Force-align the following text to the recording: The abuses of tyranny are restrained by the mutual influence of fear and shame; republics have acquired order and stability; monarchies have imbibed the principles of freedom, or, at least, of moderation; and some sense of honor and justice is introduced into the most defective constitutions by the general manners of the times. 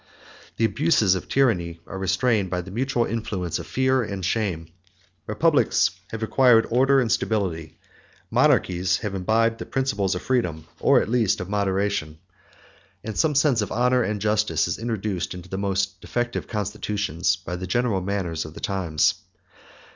The 0.57 0.65
abuses 0.65 1.13
of 1.13 1.29
tyranny 1.29 1.79
are 1.85 1.99
restrained 1.99 2.49
by 2.49 2.61
the 2.61 2.71
mutual 2.71 3.05
influence 3.05 3.59
of 3.59 3.67
fear 3.67 4.01
and 4.01 4.25
shame; 4.25 4.69
republics 5.27 5.91
have 6.09 6.23
acquired 6.23 6.65
order 6.71 6.99
and 6.99 7.11
stability; 7.11 7.77
monarchies 8.31 8.97
have 9.05 9.13
imbibed 9.13 9.59
the 9.59 9.67
principles 9.67 10.15
of 10.15 10.23
freedom, 10.23 10.65
or, 10.79 10.99
at 11.03 11.07
least, 11.07 11.39
of 11.39 11.49
moderation; 11.49 12.17
and 13.03 13.15
some 13.15 13.35
sense 13.35 13.61
of 13.61 13.71
honor 13.71 14.01
and 14.01 14.21
justice 14.21 14.67
is 14.67 14.79
introduced 14.79 15.35
into 15.35 15.49
the 15.49 15.59
most 15.59 16.01
defective 16.01 16.47
constitutions 16.47 17.35
by 17.35 17.55
the 17.55 17.67
general 17.67 18.01
manners 18.01 18.43
of 18.43 18.55
the 18.55 18.59
times. 18.59 19.13